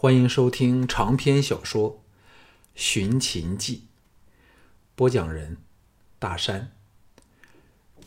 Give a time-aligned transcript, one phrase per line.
[0.00, 1.94] 欢迎收听长篇小说
[2.76, 3.76] 《寻秦记》，
[4.94, 5.56] 播讲人：
[6.20, 6.70] 大山。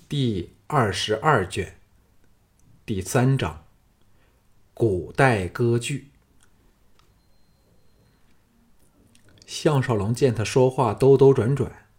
[0.08, 1.76] 第二十二卷，
[2.86, 3.66] 第三章：
[4.74, 6.12] 古代歌剧。
[9.46, 11.90] 项少龙见他说话兜兜转转，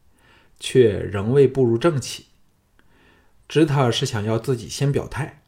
[0.58, 2.28] 却仍未步入正题，
[3.46, 5.42] 知他是想要自己先表态，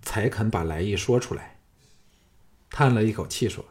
[0.00, 1.58] 才肯把来意说出来。
[2.70, 3.64] 叹了一口气说。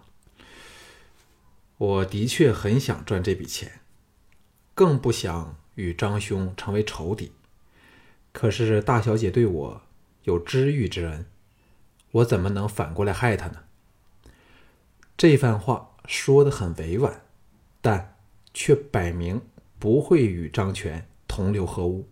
[1.80, 3.80] 我的确很想赚这笔钱，
[4.76, 7.32] 更不想与张兄成为仇敌。
[8.34, 9.82] 可是大小姐对我
[10.24, 11.26] 有知遇之恩，
[12.12, 13.64] 我怎么能反过来害她呢？
[15.16, 17.22] 这番话说的很委婉，
[17.80, 18.18] 但
[18.54, 19.42] 却摆明
[19.80, 22.10] 不会与张全同流合污。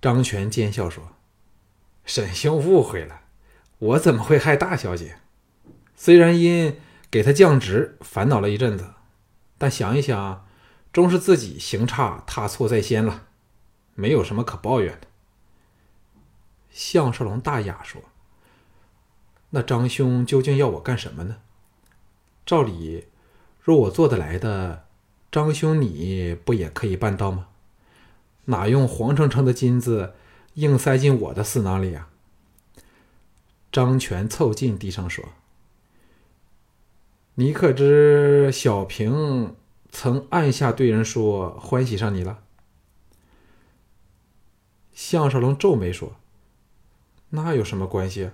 [0.00, 1.12] 张全奸笑说
[2.06, 3.20] ：“沈兄误会了，
[3.78, 5.18] 我怎么会害大小姐？
[5.94, 6.80] 虽然因……”
[7.10, 8.94] 给他降职，烦恼了一阵子，
[9.58, 10.46] 但想一想，
[10.92, 13.26] 终是自己行差踏错在先了，
[13.94, 15.08] 没有什么可抱怨的。
[16.70, 18.00] 项少龙大雅说
[19.50, 21.38] ：“那张兄究竟要我干什么呢？
[22.46, 23.08] 照理，
[23.60, 24.86] 若我做得来的，
[25.32, 27.48] 张兄你不也可以办到吗？
[28.44, 30.14] 哪用黄澄澄的金子
[30.54, 32.06] 硬塞进我的私囊里呀？”
[33.72, 35.24] 张全凑近低声说。
[37.40, 39.56] 你可知小平
[39.88, 42.40] 曾暗下对人说欢喜上你了？
[44.92, 46.16] 项少龙皱眉说
[47.30, 48.32] ：“那有什么关系？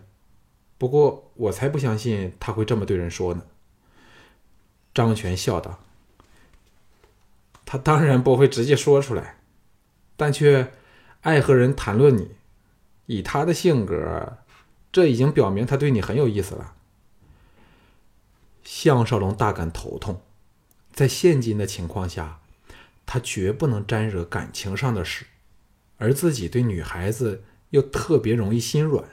[0.77, 3.45] 不过我才不相信他会这么对人说呢。”
[4.93, 5.79] 张全笑道
[7.65, 9.37] ：“他当然不会直接说出来，
[10.17, 10.73] 但却
[11.21, 12.33] 爱和人谈论你。
[13.07, 14.39] 以他的性格，
[14.91, 16.73] 这已经表明他对你很有意思了。”
[18.67, 20.20] 项少龙大感头痛，
[20.92, 22.41] 在现今的情况下，
[23.06, 25.25] 他绝不能沾惹感情上的事，
[25.99, 29.05] 而自己对女孩子又特别容易心软，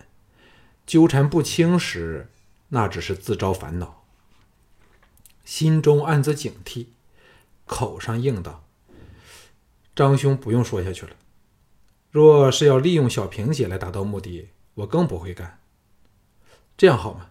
[0.88, 2.32] 纠缠不清时，
[2.70, 4.04] 那只是自招烦恼。
[5.46, 6.88] 心中暗自警惕，
[7.68, 8.64] 口上应道
[9.96, 11.16] ：“张兄不用说下去了。
[12.10, 15.60] 若是要利用小平姐来达到目的，我更不会干。
[16.76, 17.30] 这样好吗？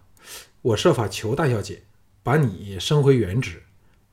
[0.61, 1.83] 我设法求大小姐。”
[2.23, 3.63] 把你升回原职，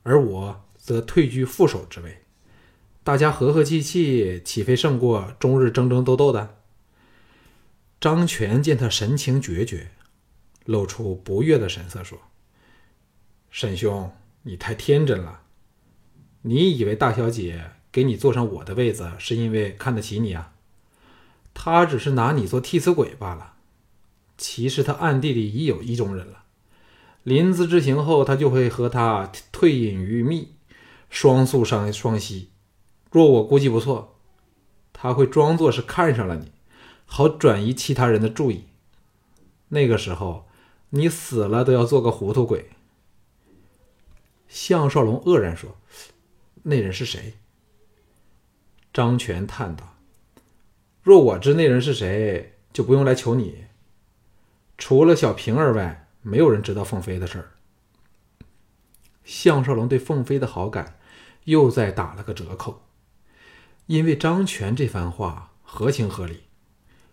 [0.03, 2.21] 而我则退居副手之位，
[3.03, 6.57] 大家和和气气，岂非胜过终日争争斗斗的？
[8.01, 9.91] 张全见他神情决绝，
[10.65, 12.19] 露出不悦的神色，说
[13.49, 14.11] ：“沈兄，
[14.41, 15.43] 你太天真了。
[16.41, 20.53] 你以为大小姐给你坐上我的位子，是因为看得起你啊？
[21.53, 23.53] 她只是拿你做替死鬼罢了。
[24.37, 26.43] 其实她暗地里已有意中人了。”
[27.23, 30.55] 临淄之行后，他就会和他退隐于密，
[31.07, 32.47] 双宿双双栖。
[33.11, 34.17] 若我估计不错，
[34.91, 36.51] 他会装作是看上了你，
[37.05, 38.65] 好转移其他人的注意。
[39.69, 40.47] 那个时候，
[40.89, 42.71] 你死了都要做个糊涂鬼。
[44.47, 45.77] 项少龙愕然说
[46.63, 47.33] ：“那人是谁？”
[48.91, 49.95] 张全叹道
[51.03, 53.65] ：“若我知那人是谁，就不用来求你。
[54.77, 57.51] 除了小平儿外。”没有人知道凤飞的事儿。
[59.23, 60.97] 项少龙对凤飞的好感
[61.43, 62.83] 又再打了个折扣，
[63.85, 66.43] 因为张全这番话合情合理。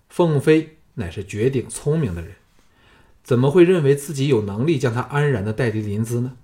[0.09, 2.37] 凤飞乃是绝顶聪明的人，
[3.23, 6.37] 怎么会认为自己有能力将他安然的带离临淄呢？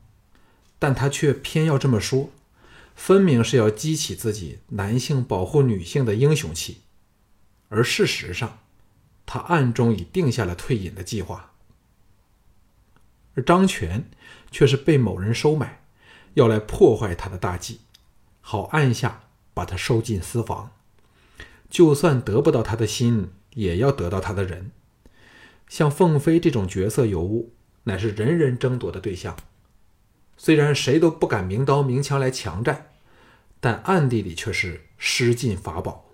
[0.79, 2.31] 但他却偏要这么说，
[2.95, 6.83] 分明是要激起自己男性保护女性的英雄气。
[7.71, 8.59] 而事实上，
[9.25, 11.54] 他暗中已定下了退隐的计划。
[13.35, 14.09] 而张全
[14.51, 15.83] 却是被某人收买，
[16.35, 17.81] 要来破坏他的大计，
[18.41, 20.71] 好暗下把他收进私房。
[21.69, 24.71] 就算得不到他的心，也要得到他的人。
[25.69, 27.53] 像凤飞这种绝色尤物，
[27.85, 29.37] 乃是人人争夺的对象。
[30.37, 32.93] 虽然谁都不敢明刀明枪来强占，
[33.59, 36.11] 但暗地里却是施尽法宝，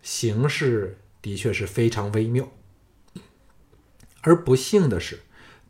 [0.00, 2.50] 形势的确是非常微妙。
[4.22, 5.20] 而不幸的是。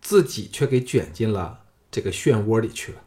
[0.02, 1.60] 自己却给卷进了
[1.90, 3.02] 这个漩涡里去了。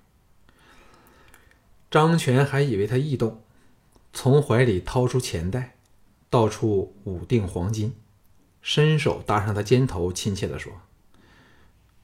[1.91, 3.43] 张全还以为他异动，
[4.11, 5.75] 从怀里掏出钱袋，
[6.29, 7.93] 倒出五锭黄金，
[8.61, 10.73] 伸手搭上他肩头，亲切地说：“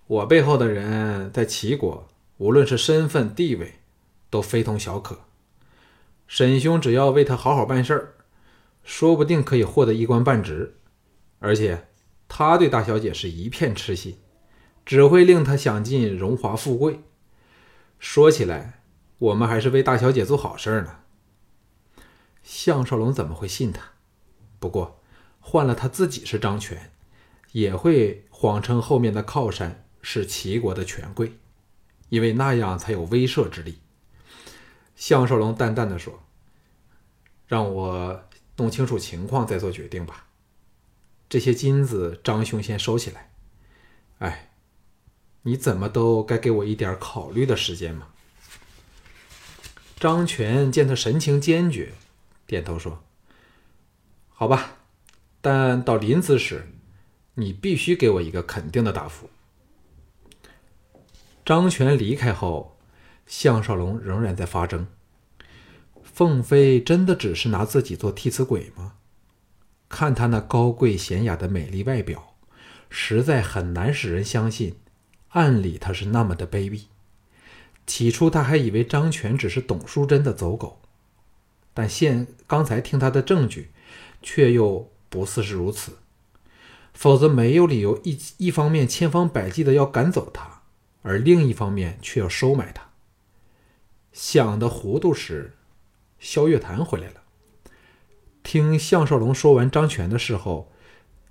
[0.07, 3.79] 我背后的人在齐国，无论是身份地位，
[4.29, 5.21] 都非同小可。
[6.27, 8.13] 沈兄只要为他好好办事儿，
[8.83, 10.75] 说不定可以获得一官半职。
[11.39, 11.87] 而且
[12.27, 14.17] 他对大小姐是一片痴心。”
[14.85, 17.01] 只会令他享尽荣华富贵。
[17.99, 18.81] 说起来，
[19.19, 20.99] 我们还是为大小姐做好事呢。
[22.43, 23.91] 项少龙怎么会信他？
[24.59, 25.01] 不过
[25.39, 26.91] 换了他自己是张权，
[27.51, 31.33] 也会谎称后面的靠山是齐国的权贵，
[32.09, 33.79] 因为那样才有威慑之力。
[34.95, 36.23] 项少龙淡淡的说
[37.47, 38.23] ：“让我
[38.57, 40.27] 弄清楚情况再做决定吧。
[41.27, 43.31] 这些金子，张兄先收起来。
[44.19, 44.50] 哎，
[45.43, 48.07] 你怎么都该给我一点考虑的时间嘛。”
[49.99, 51.93] 张权见他神情坚决，
[52.47, 53.03] 点头说
[54.29, 54.77] ：“好吧，
[55.41, 56.67] 但到临死时，
[57.35, 59.29] 你必须给我一个肯定的答复。”
[61.45, 62.77] 张权离开后。
[63.27, 64.87] 项少龙仍然在发怔。
[66.03, 68.95] 凤飞真的只是拿自己做替死鬼吗？
[69.87, 72.35] 看他那高贵娴雅的美丽外表，
[72.89, 74.75] 实在很难使人相信，
[75.31, 76.83] 暗里他是那么的卑鄙。
[77.85, 80.79] 起初他还以为张全只是董淑贞的走狗，
[81.73, 83.71] 但现刚才听他的证据，
[84.21, 85.97] 却又不似是如此。
[86.93, 90.61] 否则没有理由一一方面千方百计的要赶走他，
[91.01, 92.89] 而另一方面却要收买他。
[94.13, 95.55] 想的糊涂时，
[96.19, 97.21] 萧月潭回来了。
[98.43, 100.71] 听项少龙说完张全的事后，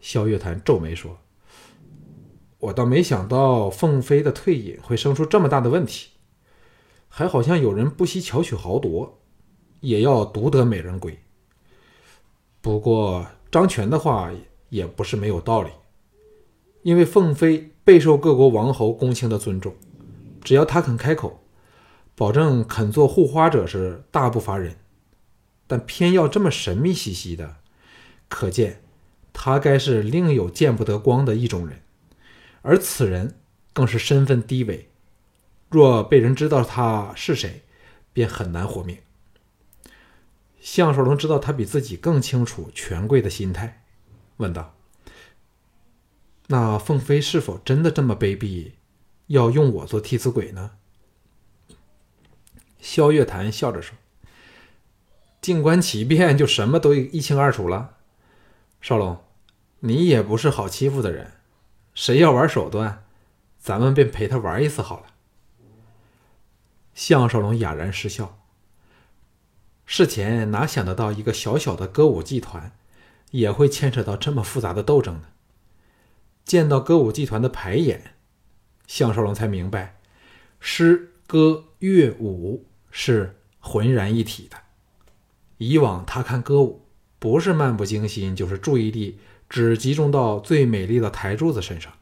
[0.00, 1.20] 萧月潭皱眉说
[2.60, 6.10] ：“我倒没想到凤飞的退隐会生出这么大的问题，
[7.08, 9.18] 还好像有人不惜巧取豪夺，
[9.80, 11.18] 也要独得美人归。
[12.60, 14.30] 不过张全的话
[14.68, 15.70] 也不是没有道理，
[16.82, 19.74] 因为凤飞备受各国王侯公卿的尊重，
[20.42, 21.38] 只要他肯开口。”
[22.16, 24.76] 保证肯做护花者是大不乏人，
[25.66, 27.56] 但偏要这么神秘兮兮的，
[28.28, 28.82] 可见
[29.32, 31.80] 他该是另有见不得光的一种人，
[32.62, 33.40] 而此人
[33.72, 34.90] 更是身份低微，
[35.68, 37.62] 若被人知道他是谁，
[38.12, 38.98] 便很难活命。
[40.60, 43.84] 项少龙知道他比自己更清楚权贵的心态，
[44.36, 44.76] 问道
[46.48, 48.72] ：“那凤飞是否真的这么卑鄙，
[49.28, 50.72] 要用我做替死鬼呢？”
[52.78, 53.96] 萧月潭笑着说
[55.40, 57.96] ：“静观其变，就什么都一清二楚了。
[58.82, 59.24] 少龙，
[59.80, 61.32] 你也不是好欺负的人，
[61.94, 63.04] 谁要玩手段，
[63.58, 65.06] 咱们便陪他玩一次好了。”
[66.94, 68.38] 项少龙哑然失笑。
[69.84, 72.72] 事前哪想得到一个小小的歌舞剧团，
[73.30, 75.28] 也会牵扯到这么复杂的斗争呢？
[76.44, 78.14] 见到歌舞剧团的排演，
[78.86, 80.00] 项少龙才明白，
[80.58, 82.66] 诗歌乐舞。
[82.92, 84.56] 是浑然一体的。
[85.58, 86.88] 以往他看歌舞，
[87.20, 91.92] 不是漫不经心，就是注意力只集中到最美丽的台柱子身上，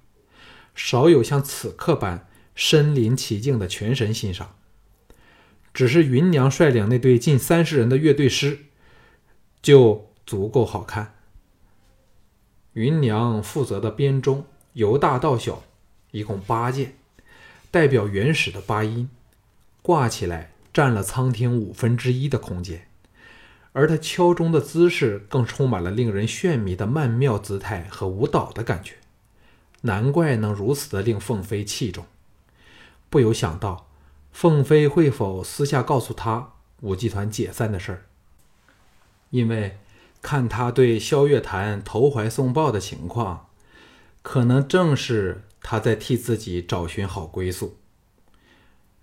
[0.76, 4.54] 少有像此刻般身临其境的全神欣赏。
[5.74, 8.66] 只是云娘率领那对近三十人的乐队师，
[9.60, 11.14] 就足够好看。
[12.74, 15.64] 云娘负责的编钟由大到小，
[16.12, 16.96] 一共八件，
[17.72, 19.10] 代表原始的八音，
[19.82, 20.52] 挂起来。
[20.70, 22.87] 占了苍厅五分之一的空间，
[23.72, 28.94] 而他敲钟的姿势更充满了令人眩迷的曼妙姿态和舞蹈的感觉，
[29.82, 32.06] 难怪能如此的令凤飞器重。
[33.10, 33.88] 不由想到，
[34.32, 38.06] 凤飞会否私下告诉他舞剧团解散的事儿？
[39.30, 39.78] 因为
[40.22, 43.48] 看他对萧月潭投怀送抱的情况，
[44.22, 47.76] 可能正是他在替自己找寻好归宿。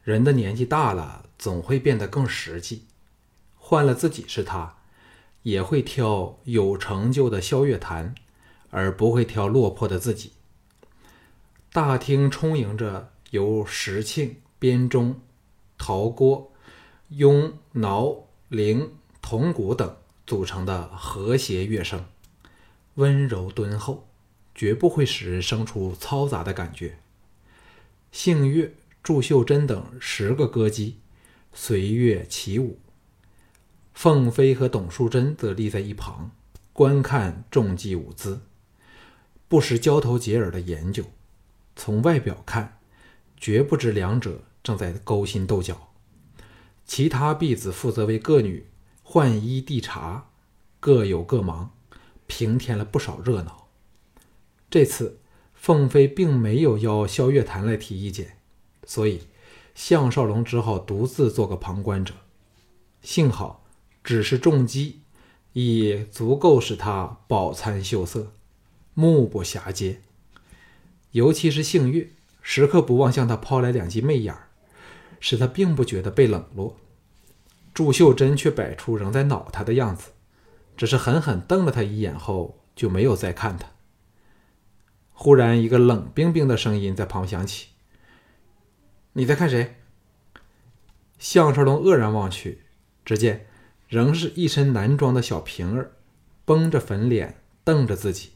[0.03, 1.23] 人的年纪大了。
[1.37, 2.85] 总会变得更实际。
[3.67, 4.75] 换了自己是他，
[5.41, 8.13] 也会挑有成就的萧月潭，
[8.69, 10.33] 而不会挑落魄的自己。
[11.73, 15.19] 大厅充盈着由石磬、编钟、
[15.79, 16.51] 陶锅、
[17.09, 22.05] 雍、挠、铃、铜鼓等组成的和谐乐声，
[22.93, 24.07] 温柔敦厚，
[24.53, 26.99] 绝不会使人生出嘈杂的感觉。
[28.11, 30.99] 杏月、祝秀珍等十个歌姬。
[31.51, 32.77] 随乐起舞，
[33.95, 36.29] 凤飞和董淑贞则立在一旁
[36.73, 38.41] 观看众妓舞姿，
[39.47, 41.05] 不时交头接耳的研究。
[41.77, 42.77] 从外表看，
[43.37, 45.93] 绝不知两者正在勾心斗角。
[46.85, 48.67] 其他婢子负责为各女
[49.01, 50.27] 换衣递茶，
[50.81, 51.71] 各有各忙，
[52.27, 53.69] 平添了不少热闹。
[54.69, 55.19] 这次
[55.53, 58.37] 凤飞并没有邀萧月潭来提意见，
[58.85, 59.21] 所以。
[59.73, 62.13] 项少龙只好独自做个旁观者，
[63.01, 63.64] 幸好
[64.05, 65.01] 只是重击，
[65.53, 68.31] 已足够使他饱餐秀色，
[68.93, 69.99] 目不暇接。
[71.09, 72.11] 尤其是杏月，
[72.43, 74.49] 时刻不忘向他抛来两记媚眼儿，
[75.19, 76.77] 使他并不觉得被冷落。
[77.73, 80.11] 祝秀珍却摆出仍在恼他的样子，
[80.77, 83.67] 只是狠狠瞪了他一眼后就没有再看他。
[85.13, 87.69] 忽然，一个冷冰冰的声音在旁响起
[89.13, 89.77] ：“你在看谁？”
[91.17, 92.61] 项少龙愕然望去，
[93.03, 93.47] 只见
[93.87, 95.91] 仍是一身男装的小平儿，
[96.43, 98.31] 绷着粉脸瞪着自己，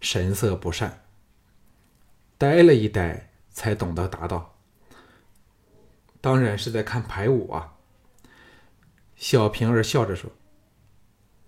[0.00, 1.04] 神色不善。
[2.38, 4.58] 呆了一呆，才懂得答道
[6.20, 7.74] ：“当然是在看排舞啊。”
[9.16, 10.30] 小平儿笑着说：“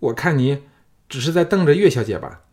[0.00, 0.64] 我看你
[1.08, 2.44] 只是在瞪着岳小姐吧？”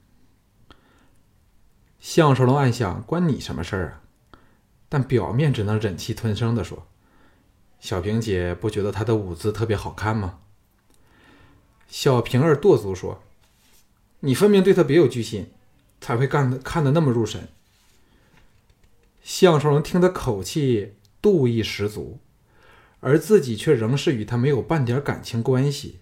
[2.00, 4.02] 项少龙暗想：“关你什么事儿啊？”
[4.88, 6.88] 但表面只能忍气吞声的说
[7.80, 10.42] ：“小平姐不觉得她的舞姿特别好看吗？”
[11.88, 13.24] 小平儿跺足说
[14.22, 15.48] ：“你分明对她别有居心，
[16.02, 17.48] 才会干的看得那么入神。”
[19.24, 22.20] 项少龙听的口气妒意十足，
[23.00, 26.00] 而自己却仍是与他没有半点感情关系，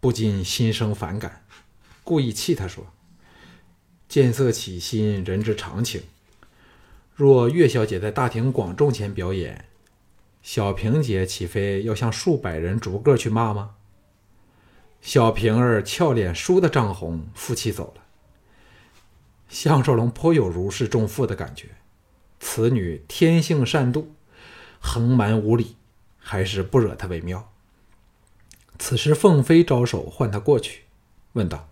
[0.00, 1.44] 不禁心生反感，
[2.04, 2.86] 故意气他说
[4.08, 6.02] ：“见色起心，人之常情。
[7.14, 9.66] 若岳小姐在大庭广众前表演，
[10.42, 13.75] 小平姐岂非要向数百人逐个去骂吗？”
[15.00, 18.02] 小平儿俏脸倏地涨红，负气走了。
[19.48, 21.68] 项少龙颇有如释重负的感觉。
[22.40, 24.06] 此女天性善妒，
[24.80, 25.76] 横蛮无理，
[26.18, 27.52] 还是不惹她为妙。
[28.78, 30.82] 此时，凤飞招手唤他过去，
[31.32, 31.70] 问道：“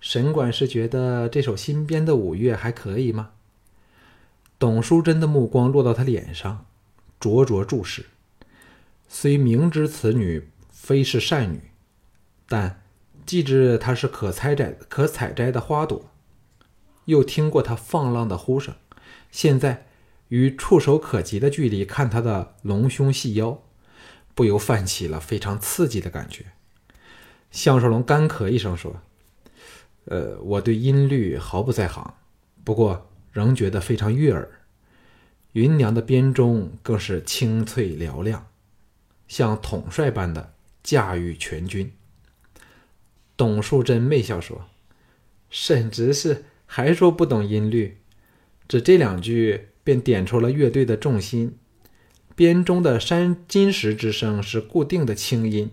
[0.00, 3.30] 沈管事觉得这首新编的舞乐还可以吗？”
[4.58, 6.66] 董淑贞的目光落到他脸上，
[7.20, 8.06] 灼灼注视。
[9.08, 11.70] 虽明知此女非是善女，
[12.48, 12.82] 但
[13.26, 16.10] 既知它是可采摘、可采摘的花朵，
[17.04, 18.74] 又听过它放浪的呼声。
[19.30, 19.86] 现在，
[20.28, 23.62] 与触手可及的距离看它的隆胸细腰，
[24.34, 26.46] 不由泛起了非常刺激的感觉。
[27.50, 29.02] 项少龙干咳一声说
[30.06, 32.14] ：“呃，我对音律毫不在行，
[32.64, 34.48] 不过仍觉得非常悦耳。
[35.52, 38.46] 芸娘的编钟更是清脆嘹亮，
[39.26, 41.92] 像统帅般的驾驭全军。”
[43.38, 44.66] 董树贞媚笑说
[45.48, 47.96] ：“沈执事还说不懂音律。”
[48.68, 51.56] 只这两句便点出了乐队的重心。
[52.34, 55.70] 编钟的山金石之声是固定的清音，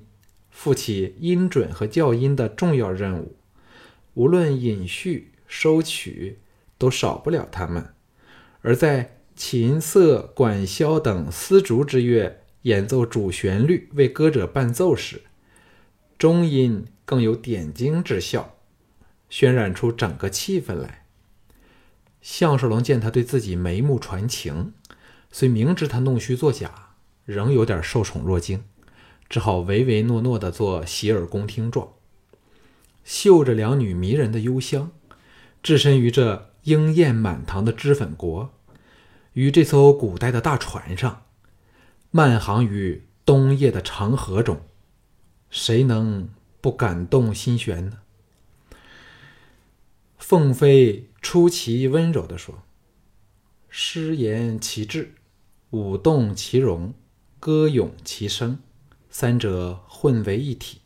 [0.50, 3.36] 负起音准和校音的重要任务。
[4.14, 6.40] 无论引序、收曲，
[6.78, 7.90] 都少不了他们。
[8.62, 15.22] 而在琴瑟、管箫等丝竹之乐演奏主旋律，为歌者伴奏时，
[16.18, 18.56] 中音更有点睛之效，
[19.30, 21.06] 渲染出整个气氛来。
[22.22, 24.74] 项少龙见他对自己眉目传情，
[25.32, 28.64] 虽明知他弄虚作假，仍有点受宠若惊，
[29.30, 31.94] 只好唯唯诺诺的做洗耳恭听状。
[33.04, 34.90] 嗅着两女迷人的幽香，
[35.62, 38.52] 置身于这莺燕满堂的脂粉国，
[39.34, 41.26] 于这艘古代的大船上，
[42.10, 44.62] 漫航于冬夜的长河中，
[45.52, 46.30] 谁能
[46.66, 48.00] 不感动心弦呢？
[50.18, 51.12] 凤飞。
[51.22, 52.64] 出奇温柔地说
[53.70, 55.14] ：“诗言其志，
[55.70, 56.96] 舞动其容，
[57.40, 58.58] 歌咏其声，
[59.12, 60.82] 三者混为一体，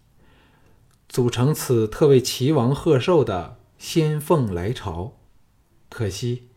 [1.07, 5.17] 组成此特为齐王贺寿的仙凤来朝。
[5.87, 6.49] 可惜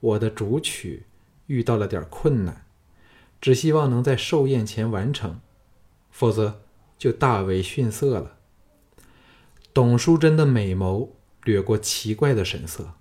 [0.00, 1.06] 我的主曲
[1.46, 2.66] 遇到了点困难，
[3.40, 5.40] 只希望能在寿宴前完成，
[6.10, 6.62] 否则
[6.98, 8.33] 就大为逊色了。”
[9.74, 11.08] 董淑贞的美眸
[11.42, 12.92] 掠过奇怪的神色。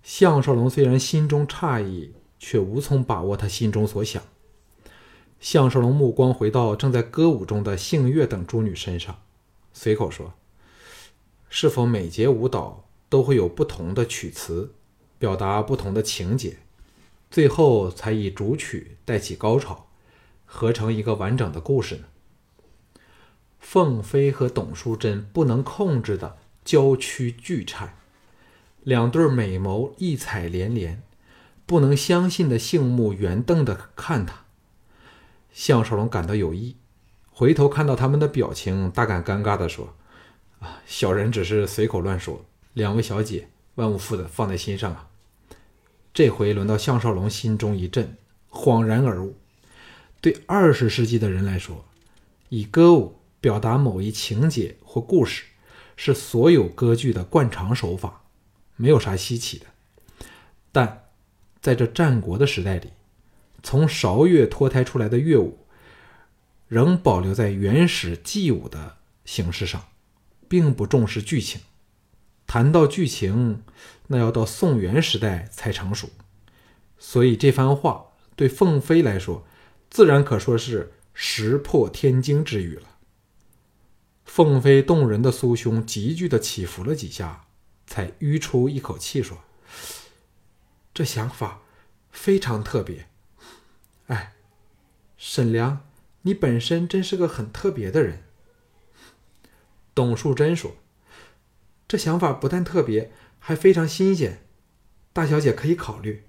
[0.00, 4.22] 项少龙虽然心中诧异，却无从把握他心中所想。
[5.40, 9.22] 项少龙目光回到正在歌舞中的杏月等诸女身上，
[9.72, 10.34] 随口说
[11.50, 14.72] ：“是否每节舞蹈都会有不同的曲词，
[15.18, 16.58] 表达不同的情节，
[17.28, 19.88] 最后才以主曲带起高潮，
[20.44, 22.04] 合成一个完整的故事呢？”
[23.62, 27.96] 凤飞和董淑贞不能控制的娇躯巨颤。
[28.82, 31.00] 两对美眸异彩连连，
[31.64, 34.44] 不能相信的杏目圆瞪的看他。
[35.52, 36.76] 项少龙感到有异，
[37.30, 39.94] 回头看到他们的表情，大感尴尬的说
[40.60, 45.08] ：“啊，小人只是随口乱说，两位小姐万勿负的放在心上啊。”
[46.12, 48.16] 这回轮到项少龙心中一震，
[48.50, 49.36] 恍然而悟：
[50.20, 51.84] 对二十世纪的人来说，
[52.48, 55.42] 以歌舞表达某一情节或故事，
[55.96, 58.22] 是所有歌剧的惯常手法。
[58.76, 59.66] 没有啥稀奇的，
[60.70, 61.06] 但
[61.60, 62.90] 在这战国的时代里，
[63.62, 65.58] 从韶乐脱胎出来的乐舞，
[66.68, 69.84] 仍保留在原始祭舞的形式上，
[70.48, 71.60] 并不重视剧情。
[72.46, 73.62] 谈到剧情，
[74.06, 76.08] 那要到宋元时代才成熟。
[76.98, 78.06] 所以这番话
[78.36, 79.44] 对凤飞来说，
[79.90, 82.91] 自然可说是石破天惊之语了。
[84.34, 87.44] 凤飞动人的酥胸急剧的起伏了几下，
[87.86, 89.42] 才吁出一口气说。
[90.94, 91.60] 这想法
[92.10, 93.08] 非常特别，
[94.06, 94.32] 哎，
[95.18, 95.84] 沈良，
[96.22, 98.22] 你本身真是个很特别的人。
[99.94, 100.76] 董树贞说
[101.86, 104.42] ：“这想法不但特别，还非常新鲜，
[105.12, 106.24] 大小姐可以考虑。”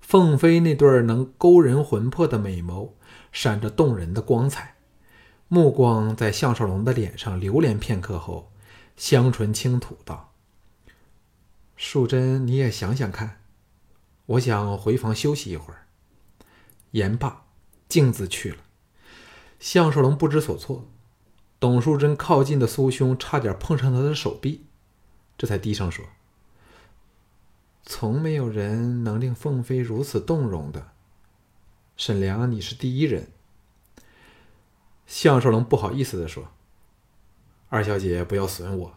[0.00, 2.92] 凤飞那对能勾人魂魄的美眸
[3.30, 4.76] 闪着动人的光彩，
[5.52, 8.52] 目光在项少龙的脸上流连片刻后，
[8.96, 10.32] 香唇轻吐道。
[11.74, 13.40] 淑贞，你也想想看，
[14.26, 15.88] 我想回房休息一会儿。
[16.92, 17.46] 言罢，
[17.88, 18.58] 径自去了。
[19.58, 20.88] 项少龙不知所措，
[21.58, 24.66] 董淑贞靠近的酥胸差点碰上他的手臂，
[25.36, 26.04] 这才低声说
[27.82, 30.92] ：“从没有人能令凤飞如此动容的，
[31.96, 33.32] 沈良，你是第一人。”
[35.10, 36.52] 项少龙不好意思的说
[37.68, 38.94] ：“二小姐，不要损我。”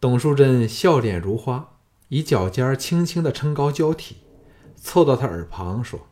[0.00, 1.76] 董淑贞笑脸如花，
[2.08, 4.16] 以脚尖轻轻的撑高交体，
[4.74, 6.08] 凑到他耳旁说：“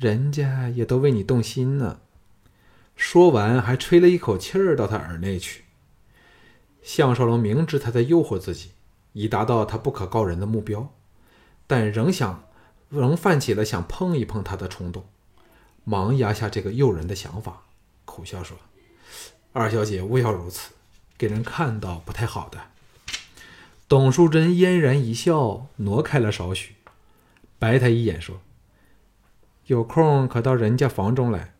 [0.00, 2.00] 人家也都为你动心呢。”
[2.96, 5.64] 说完，还吹了一口气儿到他耳内去。
[6.82, 8.70] 项少龙明知他在诱惑自己，
[9.12, 10.94] 以达到他不可告人的目标，
[11.66, 12.48] 但仍想，
[12.88, 15.04] 仍泛起了想碰一碰他的冲动，
[15.84, 17.62] 忙压下这个诱人的想法，
[18.04, 18.56] 苦笑说
[19.52, 20.72] ：“二小姐勿要如此。”
[21.16, 22.58] 给人看到不太好的。
[23.88, 26.74] 董淑贞嫣然一笑，挪开了少许，
[27.60, 28.40] 白他一眼说
[29.66, 31.54] ：“有空可到人家房中来，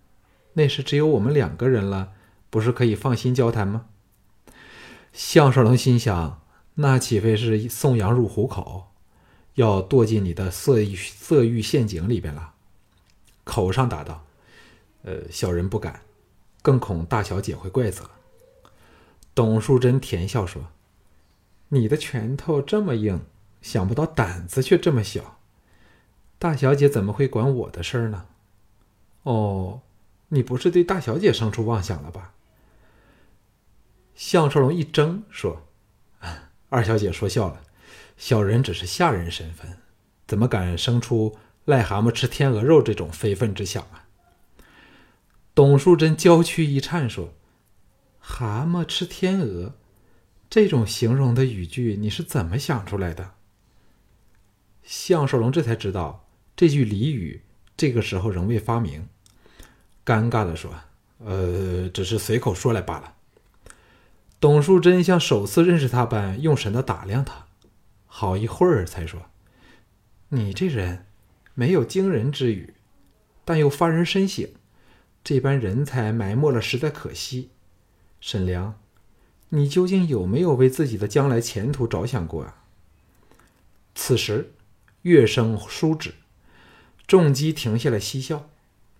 [0.54, 2.14] 那时只有我们两个人了，
[2.50, 3.86] 不是可以放心交谈吗？”
[5.12, 6.42] 项少龙心想：
[6.74, 8.88] 那岂非是送羊入虎口，
[9.54, 12.53] 要堕进你的色欲色欲陷阱里边了？
[13.44, 14.24] 口上答道
[15.04, 16.00] ：“呃，小人不敢，
[16.62, 18.10] 更恐大小姐会怪责。”
[19.34, 20.66] 董淑贞甜笑说
[21.68, 23.20] ：“你的拳头这么硬，
[23.62, 25.38] 想不到胆子却这么小。
[26.38, 28.26] 大小姐怎么会管我的事儿呢？
[29.24, 29.80] 哦，
[30.28, 32.32] 你不是对大小姐生出妄想了吧？”
[34.14, 35.62] 项少龙一怔说
[36.70, 37.62] ：“二小姐说笑了，
[38.16, 39.78] 小人只是下人身份，
[40.28, 44.06] 怎么敢生出癞蛤蟆吃天鹅肉这种非分之想啊？”
[45.54, 47.34] 董淑贞娇躯一颤说。
[48.26, 49.74] 蛤蟆吃天鹅，
[50.48, 53.32] 这种形容的语句你是怎么想出来的？
[54.82, 57.42] 项少龙这才知道这句俚语
[57.76, 59.08] 这个时候仍未发明，
[60.06, 60.74] 尴尬的说
[61.22, 63.16] ：“呃，只是随口说来罢了。”
[64.40, 67.46] 董淑贞像首次认识他般用神的打量他，
[68.06, 69.26] 好一会儿才说
[70.30, 71.04] ：“你这人
[71.54, 72.74] 没有惊人之语，
[73.44, 74.48] 但又发人深省，
[75.22, 77.50] 这般人才埋没了，实在可惜。”
[78.20, 78.78] 沈良，
[79.50, 82.64] 你究竟有没有为自己的将来前途着想过啊？
[83.94, 84.52] 此时，
[85.02, 86.14] 乐声舒止，
[87.06, 88.48] 众姬停下了嬉笑，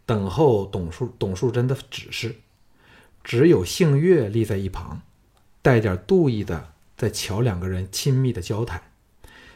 [0.06, 2.36] 等候董树董树贞的指示。
[3.24, 5.00] 只有杏月立在一旁，
[5.62, 8.82] 带点妒意的在瞧两个人亲密的交谈。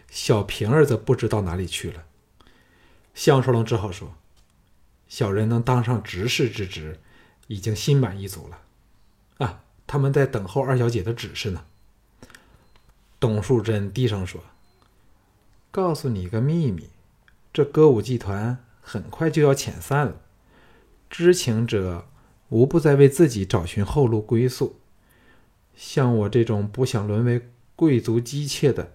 [0.09, 2.07] 小平儿则不知道哪里去了。
[3.15, 4.15] 项少龙只好说
[5.09, 7.01] ：“小人能当上执事之职，
[7.47, 8.61] 已经心满意足了。”
[9.45, 11.65] 啊，他们在等候二小姐的指示呢。
[13.21, 14.43] 董树贞低声说
[15.71, 16.91] ：“告诉你个秘密，
[17.53, 20.21] 这歌舞剧团很快就要遣散了，
[21.11, 22.07] 知情者
[22.49, 24.79] 无不在为自己找寻后路归宿。
[25.75, 28.93] 像我这种不想沦为贵族姬妾的，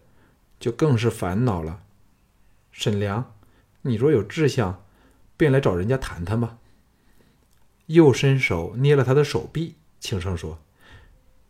[0.60, 1.84] 就更是烦恼了。
[2.72, 3.34] 沈良，
[3.84, 4.84] 你若有志向，
[5.38, 6.58] 便来找人家谈谈吧。”
[7.88, 9.76] 又伸手捏了他的手臂。
[10.00, 10.60] 轻声说：“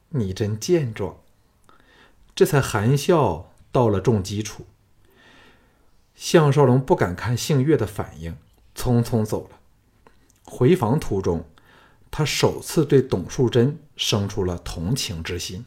[0.09, 1.17] 你真健壮。”
[2.35, 4.65] 这才含笑到了重基础。
[6.15, 8.35] 项少龙不敢看杏月的反应，
[8.75, 9.59] 匆匆走了。
[10.43, 11.45] 回房途中，
[12.11, 15.65] 他首次对董树贞生出了同情之心。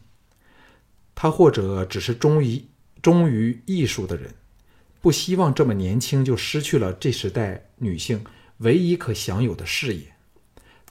[1.15, 2.65] 他或者只是忠于
[3.01, 4.35] 忠于艺术的人，
[5.07, 8.25] 不希望这么年轻就失去了这时代女性
[8.57, 10.15] 唯一可享有的事业。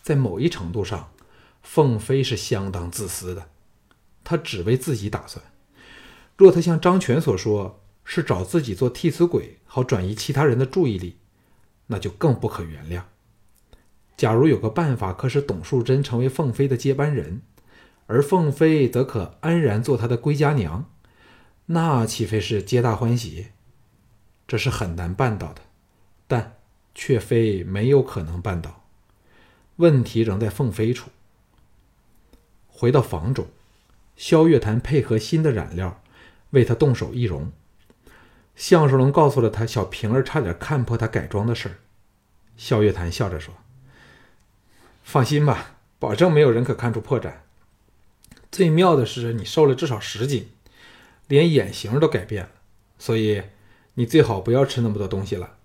[0.01, 1.11] 在某一程度上。
[1.63, 3.51] 凤飞是相当自私的，
[4.25, 5.45] 她只为自己打算。
[6.37, 11.17] 若她像张全所说，是找自己做替死鬼，好转移其他人的注意力，
[11.89, 13.03] 那就更不可原谅。
[14.17, 17.43] 假如有个办法可使董树贞成为凤飞的接班人，
[18.07, 20.89] 而凤飞则可安然做他的归家娘，
[21.67, 23.49] 那岂非是皆大欢喜？
[24.47, 25.63] 这是很难办到的，
[26.27, 26.57] 但
[26.95, 28.85] 却非没有可能办到。
[29.77, 31.11] 问题仍在凤飞处。
[32.69, 33.47] 回到房中，
[34.17, 36.03] 萧月潭配合新的染料，
[36.51, 37.51] 为他动手易容。
[38.55, 41.77] 项少龙告诉了他小平儿差点看破他改装的事儿。
[42.57, 43.53] 萧月潭笑着说
[45.05, 47.35] ：“放心吧，保证没有人可看出破绽。
[48.51, 50.49] 最妙的是，你瘦了至少十斤，
[51.29, 52.51] 连眼型都改变了，
[52.99, 53.43] 所以
[53.97, 55.57] 你最好不要吃那么多东西了。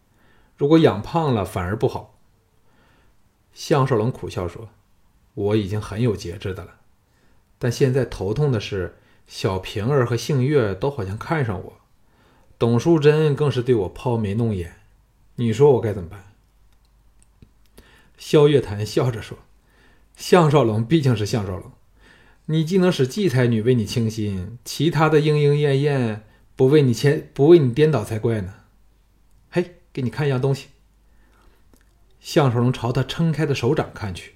[0.57, 2.17] 如果养胖了，反而不好。”
[3.53, 4.69] 项少龙苦笑说
[5.35, 6.75] ：“我已经很有节制的了，
[7.57, 11.73] 但现在头痛的是，小平儿和杏月都好像看上我。”
[12.59, 14.75] 董淑贞更是对我抛眉弄眼，
[15.35, 16.31] 你说我该怎么办？
[18.17, 19.39] 萧月潭笑着说
[20.15, 21.71] ：“项少龙毕竟是项少龙，
[22.45, 26.27] 你既能使季才女为你倾心，其他的莺莺燕燕
[26.61, 28.53] 不为你牵不为你颠倒才怪呢。”
[29.49, 30.67] 嘿，给你看一样东西。
[32.19, 34.35] 项少龙朝他撑开的手掌看去，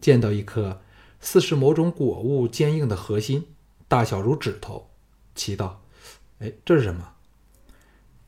[0.00, 0.82] 见到一颗
[1.20, 3.46] 似是某种果物坚硬的核心，
[3.86, 4.90] 大小如指头，
[5.36, 5.84] 奇道
[6.42, 7.12] ：“哎，这是什么？”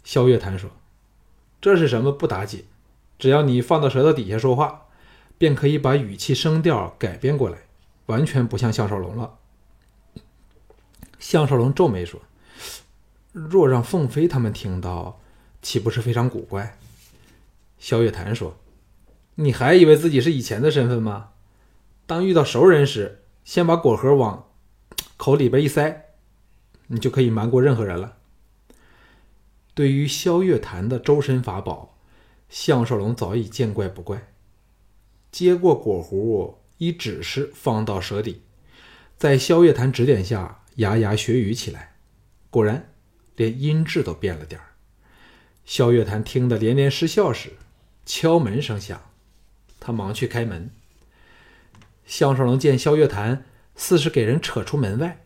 [0.05, 0.71] 萧月潭说
[1.61, 2.67] ：“这是什么不打紧，
[3.19, 4.87] 只要你放到舌头底下说话，
[5.39, 7.59] 便可以把语气声调改变过来，
[8.07, 9.39] 完全不像项少龙了。”
[11.19, 12.23] 项少龙皱眉说
[13.51, 15.21] ：“若让凤飞他们听到，
[15.63, 16.79] 岂不是非常古怪？”
[17.79, 18.57] 萧月潭说
[19.37, 21.31] ：“你还以为自己是以前的身份吗？
[22.07, 24.49] 当遇到熟人时，先把果核往
[25.17, 26.07] 口里边一塞，
[26.89, 28.17] 你就可以瞒过任何人了。”
[29.75, 31.97] 对于萧月潭的周身法宝，
[32.49, 34.33] 项少龙早已见怪不怪。
[35.31, 38.43] 接过果核，依指示放到舌底，
[39.17, 41.95] 在萧月潭指点下，牙牙学语起来。
[42.51, 42.91] 果然，
[43.39, 44.67] 连音质都变了点儿。
[45.65, 47.53] 萧月潭听得连连失笑时，
[48.05, 49.01] 敲门声响，
[49.79, 50.71] 他忙去开门。
[52.05, 53.45] 项少龙见萧月潭
[53.77, 55.25] 似是给人扯出门外，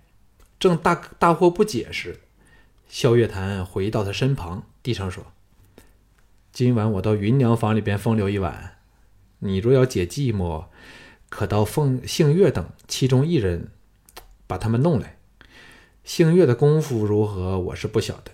[0.61, 2.21] 正大大惑不解时。
[2.89, 5.33] 萧月潭回到他身旁，低声说
[6.53, 8.79] ：“今晚我到芸娘房里边风流一晚，
[9.39, 10.67] 你若要解寂寞，
[11.31, 13.69] 可到凤杏月等其中一人
[14.47, 15.17] 把他们弄来。
[16.05, 18.33] 星月的功夫如何，我是不晓得，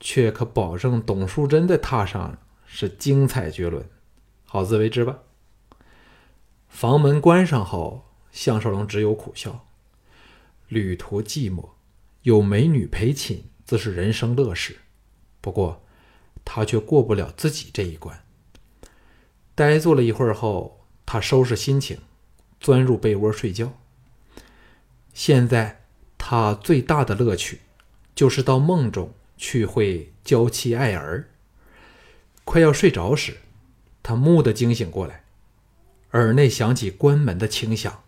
[0.00, 3.88] 却可保证董淑贞的榻上是精彩绝伦，
[4.44, 5.18] 好自为之吧。”
[6.68, 9.66] 房门关上后，项少龙只有苦笑。
[10.68, 11.70] 旅途寂寞，
[12.22, 13.44] 有美女陪寝。
[13.64, 14.78] 自是人生乐事，
[15.42, 15.84] 不过
[16.42, 18.24] 他却过不了自己这一关。
[19.54, 21.98] 呆坐了一会儿后，他收拾心情，
[22.58, 23.74] 钻入被窝睡觉。
[25.12, 25.84] 现在
[26.30, 27.62] 他最大的乐趣，
[28.14, 31.26] 就是到梦中去会娇妻爱儿。
[32.44, 33.38] 快要睡着时，
[34.02, 35.24] 他蓦地惊醒过来，
[36.10, 38.02] 耳内响起关门的轻响。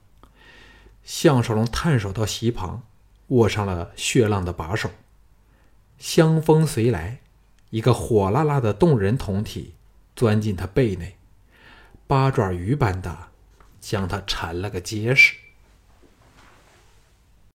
[1.02, 2.82] 项少龙探手到席旁，
[3.28, 4.90] 握上了血浪的把手。
[5.96, 7.20] 香风随来，
[7.70, 9.72] 一个火辣辣的动人酮体
[10.14, 11.16] 钻进他背内，
[12.06, 13.28] 八爪鱼般的
[13.80, 15.36] 将他缠了个结实。